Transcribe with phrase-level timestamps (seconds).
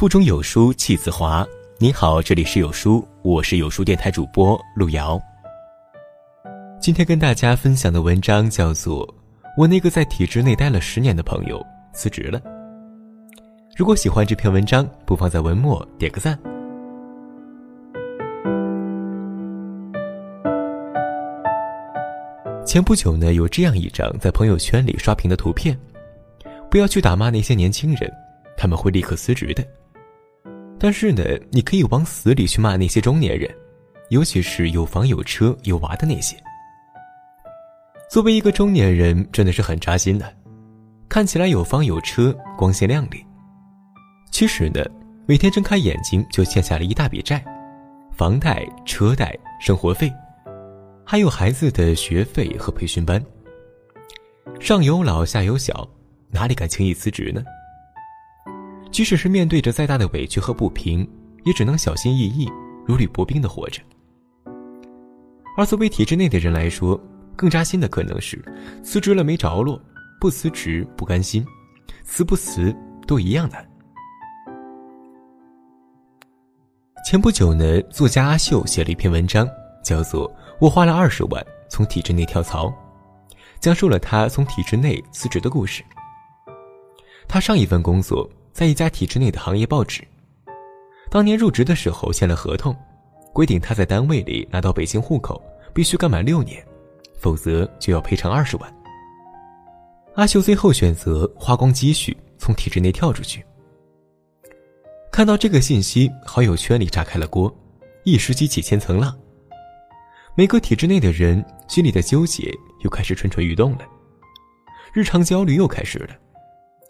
[0.00, 1.46] 腹中有书气自华。
[1.76, 5.20] 你好，这里是有书，我是有书电台主播路遥。
[6.80, 9.06] 今天跟大家分享的文章叫做
[9.58, 11.62] 《我那个在体制内待了十年的朋友
[11.92, 12.40] 辞职了》。
[13.76, 16.34] 如果喜欢这篇文章，不妨在文末点个赞。
[22.64, 25.78] 前不久呢，有这样一张在朋友圈里刷屏的图片：
[26.70, 28.10] 不要去打骂那些年轻人，
[28.56, 29.62] 他们会立刻辞职的。
[30.82, 33.54] 但是呢，你可以往死里去骂那些中年人，
[34.08, 36.34] 尤其是有房有车有娃的那些。
[38.10, 40.34] 作为一个中年人，真的是很扎心的。
[41.06, 43.22] 看起来有房有车，光鲜亮丽，
[44.30, 44.82] 其实呢，
[45.26, 47.44] 每天睁开眼睛就欠下了一大笔债，
[48.16, 50.10] 房贷、车贷、生活费，
[51.04, 53.22] 还有孩子的学费和培训班。
[54.58, 55.86] 上有老下有小，
[56.30, 57.44] 哪里敢轻易辞职呢？
[58.90, 61.08] 即使是面对着再大的委屈和不平，
[61.44, 62.50] 也只能小心翼翼、
[62.84, 63.80] 如履薄冰的活着。
[65.56, 67.00] 而作为体制内的人来说，
[67.36, 68.42] 更扎心的可能是，
[68.82, 69.80] 辞职了没着落，
[70.20, 71.46] 不辞职不甘心，
[72.02, 72.74] 辞不辞
[73.06, 73.66] 都一样难。
[77.06, 79.48] 前不久呢，作家阿秀写了一篇文章，
[79.84, 80.28] 叫做
[80.60, 82.66] 《我花了二十万从体制内跳槽》，
[83.60, 85.82] 讲述了他从体制内辞职的故事。
[87.28, 88.28] 他上一份工作。
[88.60, 90.06] 在一家体制内的行业报纸，
[91.10, 92.76] 当年入职的时候签了合同，
[93.32, 96.62] 规定他在单位里拿到北京户口必须干满六年，
[97.18, 98.76] 否则就要赔偿二十万。
[100.14, 103.42] 阿秀最后选择花光积蓄从体制内跳出去。
[105.10, 107.50] 看到这个信息，好友圈里炸开了锅，
[108.04, 109.18] 一时激起千层浪。
[110.34, 112.52] 每个体制内的人心里的纠结
[112.84, 113.88] 又开始蠢蠢欲动了，
[114.92, 116.14] 日常焦虑又开始了，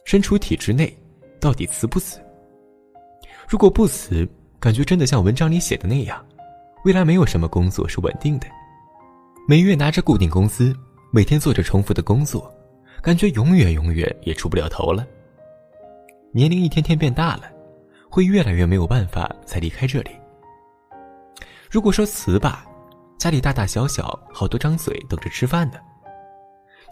[0.05, 0.93] 身处体制内。
[1.41, 2.21] 到底辞不辞？
[3.49, 4.28] 如果不辞，
[4.61, 6.25] 感觉真的像文章里写的那样，
[6.84, 8.47] 未来没有什么工作是稳定的，
[9.49, 10.77] 每月拿着固定工资，
[11.11, 12.53] 每天做着重复的工作，
[13.03, 15.06] 感觉永远永远也出不了头了。
[16.33, 17.50] 年龄一天天变大了，
[18.09, 20.11] 会越来越没有办法才离开这里。
[21.71, 22.65] 如果说辞吧，
[23.19, 25.79] 家里大大小小好多张嘴等着吃饭呢，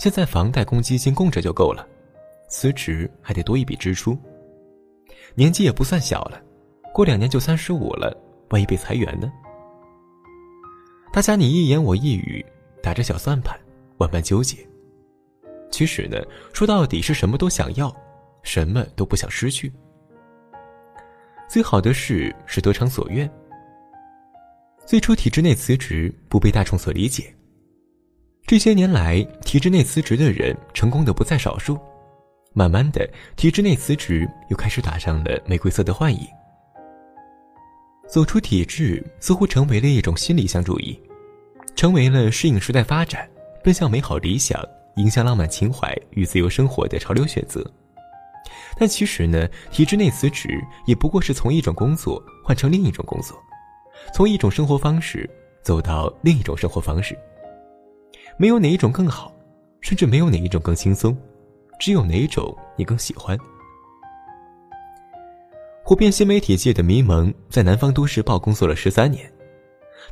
[0.01, 1.87] 现在房贷、公积金供着就够了，
[2.49, 4.19] 辞职还得多一笔支出。
[5.35, 6.41] 年纪也不算小了，
[6.93, 8.17] 过两年就三十五了，
[8.51, 9.33] 万一被裁员呢？
[11.13, 12.45] 大家你一言我一语，
[12.83, 13.59] 打着小算盘，
[13.99, 14.57] 万般纠结。
[15.71, 16.19] 其实呢，
[16.53, 17.95] 说到底是什么都想要，
[18.43, 19.73] 什么都不想失去。
[21.49, 23.31] 最好的事是得偿所愿。
[24.85, 27.35] 最初体制内辞职不被大众所理解，
[28.47, 31.79] 这些年来体制内辞职的人成功的不在少数。
[32.59, 36.27] 慢慢的，体制内辞职又开始打上了玫瑰色的幻影。
[38.09, 41.01] 走出体制似乎成为了一种新理想主义，
[41.77, 43.31] 成为了适应时代发展、
[43.63, 44.61] 奔向美好理想、
[44.97, 47.65] 迎向浪漫情怀与自由生活的潮流选择。
[48.77, 50.49] 但其实呢，体制内辞职
[50.85, 53.41] 也不过是从一种工作换成另一种工作，
[54.13, 55.31] 从一种生活方式
[55.63, 57.17] 走到另一种生活方式。
[58.37, 59.33] 没有哪一种更好，
[59.81, 61.17] 甚至没有哪一种更轻松。
[61.79, 63.39] 只有哪种你更喜欢？
[65.85, 69.33] 火遍新媒体界的迷蒙在南方都市报工作了十三年，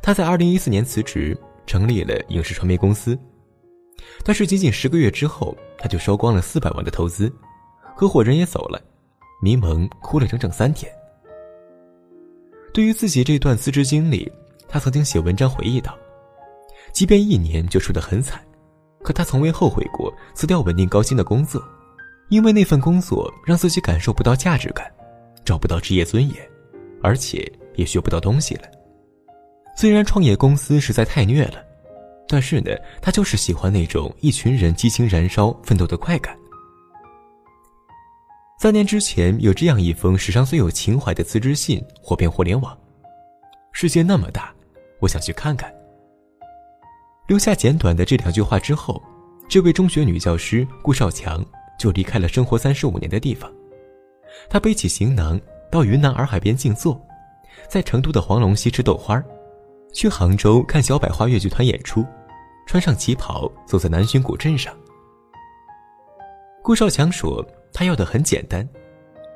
[0.01, 3.17] 他在二零一四年辞职，成立了影视传媒公司。
[4.23, 7.31] 但是仅仅十个月之后，他就烧光了四百万的投资，
[7.95, 8.81] 合伙人也走了，
[9.41, 10.91] 迷蒙哭了整整三天。
[12.73, 14.31] 对于自己这段辞职经历，
[14.67, 15.97] 他曾经写文章回忆道
[16.93, 18.41] ：“即便一年就输得很惨。”
[19.07, 21.63] 可他从未后悔过辞掉稳定高薪的工作，
[22.27, 24.91] 因为那份工作让自己感受不到价值感，
[25.45, 26.35] 找不到职业尊严，
[27.01, 28.63] 而且也学不到东西了。
[29.77, 31.63] 虽然创业公司实在太虐了，
[32.27, 36.37] 但是呢，他就是喜欢那种一群人激情燃烧、奋斗的快感。
[38.59, 42.77] 三年之前，有这样一封史上最有情怀的辞职信火遍互联网
[43.71, 44.53] ：“世界那么大，
[44.99, 45.73] 我想去看看。”
[47.27, 49.03] 留下简短的这两句话之后，
[49.49, 51.45] 这位中学女教师顾少强
[51.77, 53.51] 就离开了生活三十五年的地方。
[54.49, 55.39] 她背起行囊
[55.69, 56.99] 到云南洱海边静坐，
[57.67, 59.21] 在成都的黄龙溪吃豆花
[59.93, 62.05] 去杭州看小百花越剧团演出，
[62.65, 64.73] 穿上旗袍走在南浔古镇上。
[66.63, 68.67] 顾少强说：“他要的很简单，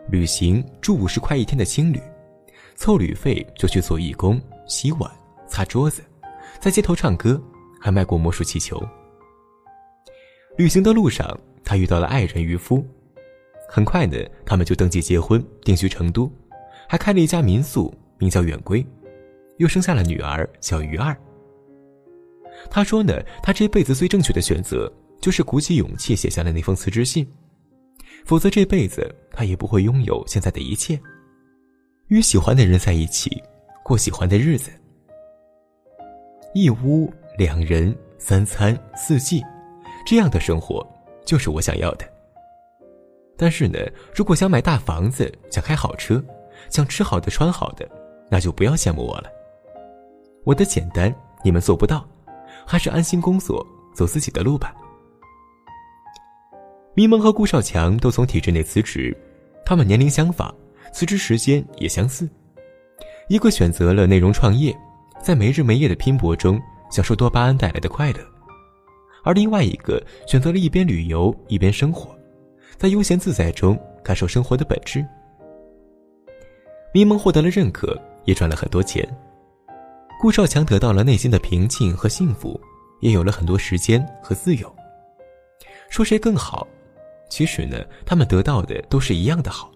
[0.10, 2.02] 旅行住五十块一天的青旅，
[2.76, 5.12] 凑旅费就去做义工、洗碗、
[5.46, 6.02] 擦桌子，
[6.62, 7.42] 在街头唱歌。”
[7.82, 8.82] 还卖过魔术气球。
[10.58, 12.86] 旅行的路上，他遇到了爱人渔夫，
[13.68, 16.32] 很快呢，他们就登记结婚，定居成都，
[16.88, 18.86] 还开了一家民宿，名叫远归，
[19.58, 21.18] 又生下了女儿小鱼儿。
[22.70, 27.28] 他说呢，他这辈子最正确的选择就是鼓起勇气写下了那封辞职信，
[28.26, 31.00] 否则这辈子他也不会拥有现在的一切。
[32.10, 33.42] 与喜欢的人在一起，
[33.84, 34.70] 过喜欢的日子，
[36.54, 39.42] 一屋两人，三餐四季，
[40.06, 40.86] 这样的生活
[41.26, 42.06] 就是我想要的。
[43.38, 43.80] 但是呢，
[44.14, 46.24] 如果想买大房子，想开好车，
[46.70, 47.90] 想吃好的穿好的，
[48.30, 49.30] 那就不要羡慕我了。
[50.44, 51.14] 我的简单
[51.44, 52.08] 你们做不到。
[52.64, 54.74] 还是安心工作，走自己的路吧。
[56.94, 59.18] 迷蒙和顾少强都从体制内辞职，
[59.66, 60.54] 他们年龄相仿，
[60.94, 62.30] 辞职时间也相似。
[63.30, 64.78] 一个选择了内容创业，
[65.22, 66.62] 在没日没夜的拼搏中
[66.92, 68.20] 享受多巴胺带来的快乐，
[69.24, 72.16] 而另外一个选择了一边旅游一边生活，
[72.78, 75.06] 在悠闲自在中感受生活的本质。
[76.94, 79.08] 迷蒙获得了认可，也赚了很多钱。
[80.20, 82.60] 顾少强得到了内心的平静和幸福，
[83.00, 84.72] 也有了很多时间和自由。
[85.90, 86.68] 说谁更好？
[87.30, 89.72] 其实呢，他们得到的都是一样的好，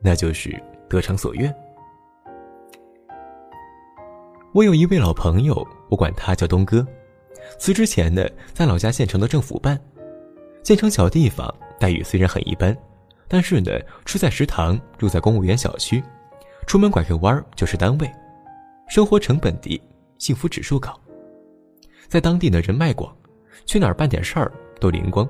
[0.00, 0.56] 那就是
[0.88, 1.52] 得偿所愿。
[4.54, 6.86] 我有一位老朋友，我管他叫东哥。
[7.58, 8.22] 辞职前呢，
[8.52, 9.80] 在老家县城的政府办，
[10.62, 12.76] 县城小地方，待遇虽然很一般，
[13.26, 13.70] 但是呢，
[14.04, 16.04] 吃在食堂，住在公务员小区，
[16.66, 18.12] 出门拐个弯就是单位。
[18.90, 19.80] 生活成本低，
[20.18, 20.94] 幸福指数高，
[22.06, 23.10] 在当地的人脉广，
[23.64, 25.26] 去哪儿办点事儿都灵光。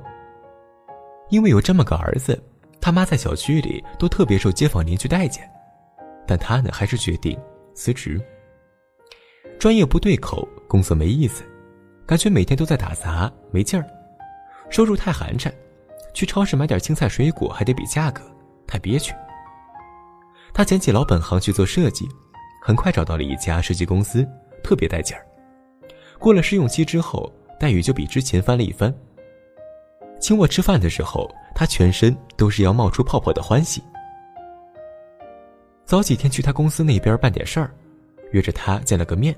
[1.30, 2.42] 因为有这么个儿子，
[2.80, 5.48] 他妈在小区里都特别受街坊邻居待见，
[6.26, 7.38] 但他呢还是决定
[7.72, 8.20] 辞职。
[9.62, 11.44] 专业不对口，工作没意思，
[12.05, 13.87] 感觉每天都在打杂，没劲儿，
[14.69, 15.53] 收入太寒碜，
[16.12, 18.25] 去超市买点青菜水果还得比价格，
[18.67, 19.14] 太憋屈。
[20.53, 22.09] 他捡起老本行去做设计。
[22.61, 24.29] 很快找到了一家设计公司，
[24.64, 25.25] 特别带劲儿。
[26.19, 28.93] 过了试用期之后，待遇就比之前翻了一番。
[30.20, 33.81] 请我吃饭的时候，他全身都是要冒出泡泡的欢喜。
[35.85, 37.73] 早几天去他公司那边办点事儿，
[38.32, 39.32] 约着他见了个面。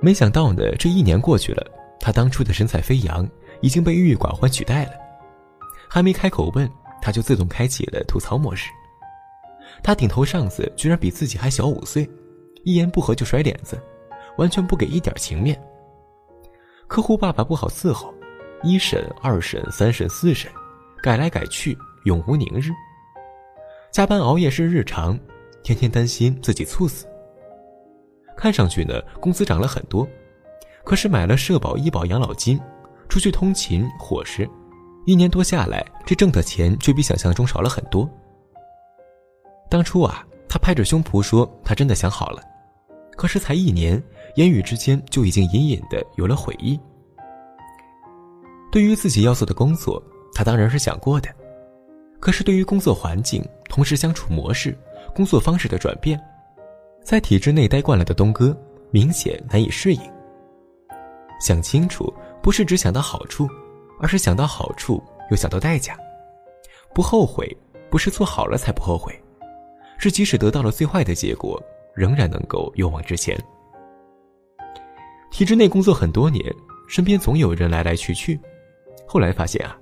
[0.00, 1.66] 没想到呢，这一年过去了，
[1.98, 3.28] 他当初的神采飞扬
[3.60, 4.92] 已经被郁郁寡欢取代了。
[5.88, 6.70] 还没开口问，
[7.02, 8.70] 他就自动开启了吐槽模式。
[9.82, 12.08] 他顶头上司居然比自己还小五岁。
[12.64, 13.80] 一言不合就甩脸子，
[14.36, 15.58] 完全不给一点情面。
[16.86, 18.12] 客户爸爸不好伺候，
[18.62, 20.50] 一审、二审、三审、四审，
[21.02, 22.70] 改来改去，永无宁日。
[23.90, 25.18] 加班熬夜是日常，
[25.62, 27.06] 天天担心自己猝死。
[28.38, 30.06] 看上去呢，工资涨了很多，
[30.84, 32.58] 可是买了社保、医保、养老金，
[33.08, 34.48] 出去通勤、伙食，
[35.06, 38.08] 一年多下来，这挣的钱却比想象中少了很多。
[39.68, 42.40] 当初啊，他拍着胸脯说，他真的想好了。
[43.16, 44.00] 可是才一年，
[44.36, 46.78] 言语之间就已经隐隐的有了悔意。
[48.70, 50.00] 对于自己要做的工作，
[50.32, 51.28] 他当然是想过的，
[52.20, 54.78] 可是对于工作环境、同事相处模式、
[55.12, 56.20] 工作方式的转变，
[57.08, 58.54] 在体制内待惯了的东哥
[58.90, 60.00] 明显难以适应。
[61.40, 62.12] 想清楚，
[62.42, 63.48] 不是只想到好处，
[63.98, 65.96] 而是想到好处又想到代价。
[66.94, 67.48] 不后悔，
[67.88, 69.18] 不是做好了才不后悔，
[69.96, 71.58] 是即使得到了最坏的结果。
[71.94, 73.34] 仍然能够勇往直前。
[75.30, 76.44] 体制内工作很多年，
[76.88, 78.38] 身边总有人来来去去。
[79.06, 79.74] 后来发现啊，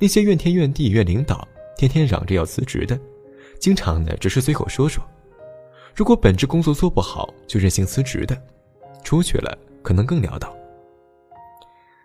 [0.00, 2.98] 那些怨天怨地怨领导，天天嚷着要辞职的，
[3.60, 5.00] 经常呢只是随口说说。
[5.94, 8.36] 如果本职工作做不好就任性辞职的，
[9.04, 10.54] 出去了可能更潦倒。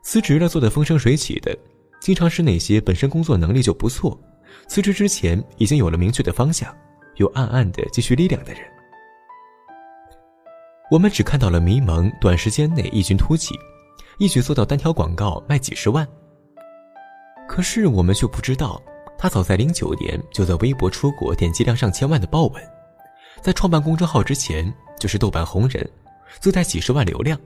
[0.03, 1.58] 辞职了做的风生水起的，
[2.00, 4.17] 经常是那些本身工作能力就不错，
[4.67, 6.75] 辞职之前已经有了明确的方向，
[7.15, 8.62] 又暗暗的积蓄力量的人。
[10.91, 13.55] 我们只看到了迷蒙短时间内异军突起，
[14.19, 16.08] 一举做到单条广告卖几十万。
[17.48, 18.81] 可是我们却不知道，
[19.17, 22.63] 他早在零九年就在微博出过点击量上千万的爆文，
[23.41, 25.89] 在创办公众号之前就是豆瓣红人，
[26.39, 27.39] 自带几十万流量，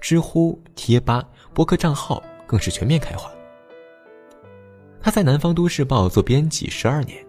[0.00, 3.30] 知乎、贴吧、博客账号更是全面开花。
[5.00, 7.24] 他在南方都市报做编辑十二年，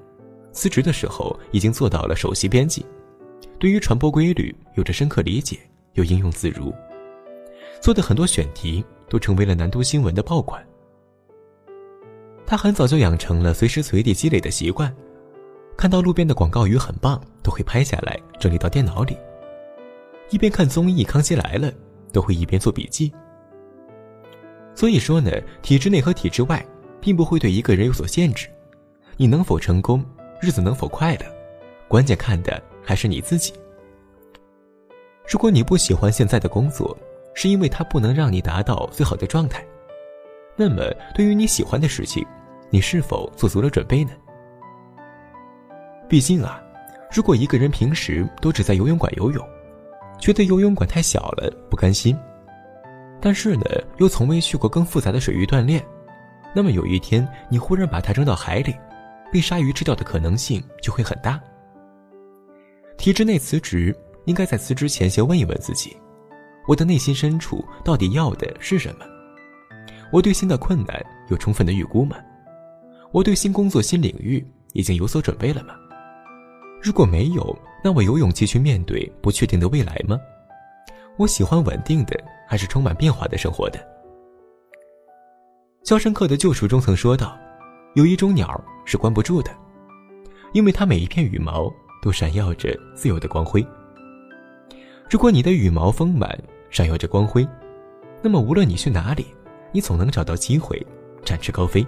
[0.52, 2.86] 辞职的时候已经做到了首席编辑。
[3.60, 5.60] 对于传播规律有着深刻理解，
[5.94, 6.74] 又应用自如，
[7.82, 10.64] 做的很多选题都成为了南都新闻的爆款。
[12.46, 14.94] 他很早就养成了随时随地积累的习惯，
[15.78, 19.18] 看到路边的广告语很棒，都会拍下来整理到电脑里。
[20.30, 21.72] 一边看综艺《康熙来了》，
[22.12, 23.14] 都会一边做笔记。
[24.76, 26.66] 所以说呢，体制内和体制外，
[27.02, 28.48] 并不会对一个人有所限制，
[29.18, 30.04] 你能否成功，
[30.42, 31.26] 日子能否快乐，
[31.88, 32.62] 关键看的。
[32.86, 33.54] 还是你自己？
[35.26, 36.98] 如果你不喜欢现在的工作，
[37.34, 39.66] 是因为它不能让你达到最好的状态，
[40.58, 40.84] 那么
[41.16, 42.26] 对于你喜欢的事情，
[42.70, 44.12] 你是否做足了准备呢？
[46.14, 46.62] 毕竟啊，
[47.12, 49.44] 如果一个人平时都只在游泳馆游泳，
[50.20, 52.16] 觉得游泳馆太小了不甘心，
[53.20, 53.66] 但是呢
[53.98, 55.84] 又从未去过更复杂的水域锻炼，
[56.54, 58.76] 那么有一天你忽然把它扔到海里，
[59.32, 61.42] 被鲨鱼吃掉的可能性就会很大。
[62.96, 63.92] 体制内辞职，
[64.26, 65.98] 应该在辞职前先问一问自己：
[66.68, 69.06] 我的内心深处到底要的是什么？
[70.12, 72.18] 我对新的困难有充分的预估吗？
[73.12, 75.74] 我对新工作、新领域已经有所准备了吗？
[76.84, 80.20] 如果没有，那我有勇气去面对不确定的未来吗？
[81.18, 83.80] 我喜欢稳定的，还是充满变化的生活的？
[85.88, 87.38] 《肖申克的救赎》中曾说到，
[87.96, 89.50] 有一种鸟是关不住的，
[90.52, 91.72] 因为它每一片羽毛
[92.02, 93.66] 都闪耀着自由的光辉。
[95.10, 96.38] 如果你的羽毛丰满，
[96.70, 97.48] 闪耀着光辉，
[98.22, 99.28] 那么无论你去哪里，
[99.72, 100.86] 你总能找到机会
[101.24, 101.86] 展翅高飞。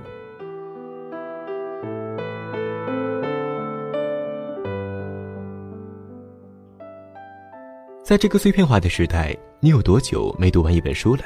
[8.06, 11.24] 在这个碎片化的时代，你有多久没读完一本书了？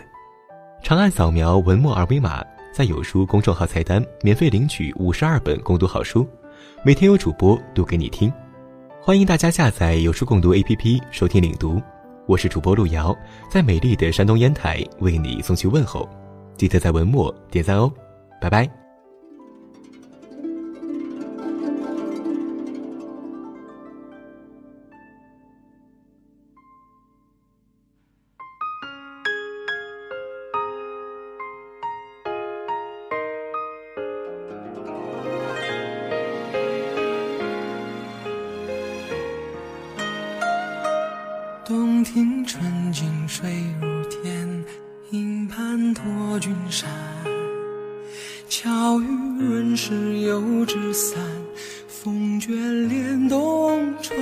[0.81, 6.25] 长按扫描文末二维码，在有书公众号菜单免费领取五十二本共读好书，
[6.81, 8.31] 每天有主播读给你听。
[9.01, 11.81] 欢迎大家下载有书共读 APP 收听领读。
[12.25, 13.13] 我是主播路遥，
[13.51, 16.07] 在美丽的山东烟台为你送去问候。
[16.55, 17.91] 记得在文末点赞哦，
[18.39, 18.78] 拜拜。
[49.37, 51.19] 润湿油纸伞，
[51.87, 54.17] 风卷帘东川。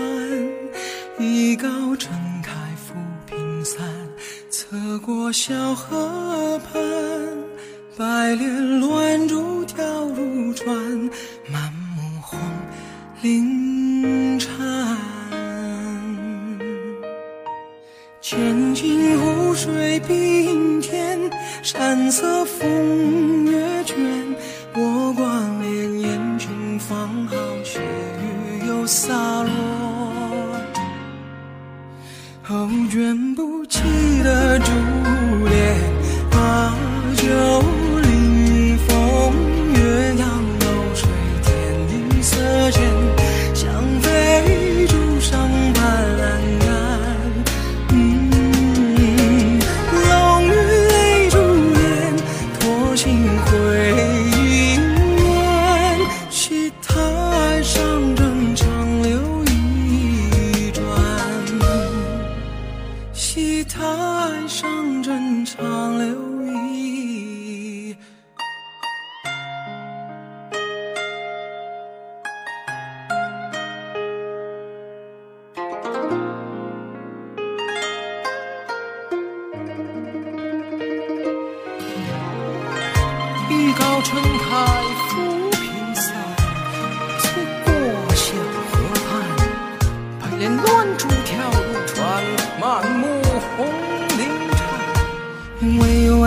[1.20, 2.12] 一篙撑
[2.44, 2.94] 开浮
[3.26, 3.84] 萍伞，
[4.50, 6.82] 侧过小河畔。
[7.98, 10.76] 白莲乱珠跳入船，
[11.52, 12.40] 满目红
[13.24, 14.56] 绫缠。
[18.22, 21.20] 千金湖水碧天，
[21.64, 23.37] 山色风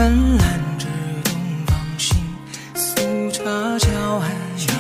[0.01, 0.87] 温岚之
[1.25, 1.35] 东
[1.67, 2.17] 方星，
[2.75, 2.97] 素
[3.33, 3.45] 茶
[3.79, 4.75] 娇寒香。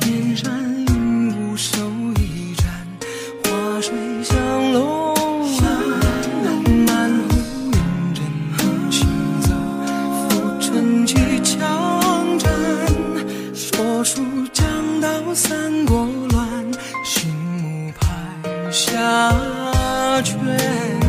[0.00, 0.52] 偏山
[0.88, 1.78] 云雾手
[2.18, 2.64] 一盏，
[3.44, 4.36] 花水香
[4.72, 5.14] 楼
[5.60, 5.62] 兰。
[6.42, 7.36] 南满湖
[7.70, 8.24] 云阵
[8.58, 9.06] 横行
[9.42, 9.54] 走，
[10.28, 11.14] 浮沉起
[11.44, 12.50] 江盏。
[13.54, 14.66] 说书讲
[15.00, 16.48] 到三国乱，
[17.04, 19.40] 醒目拍下
[20.22, 21.01] 卷。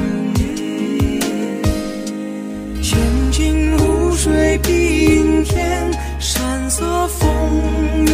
[3.34, 8.13] 清如水，碧云天，山色风。